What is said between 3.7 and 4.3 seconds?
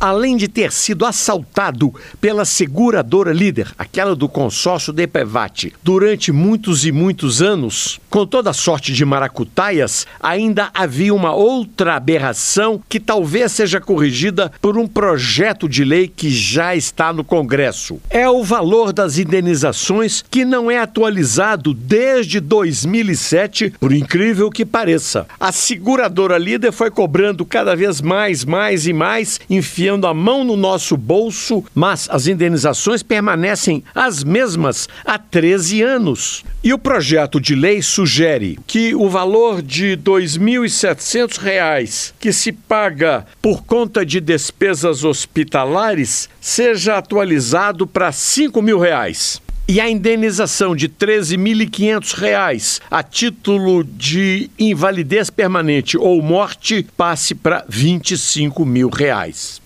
aquela do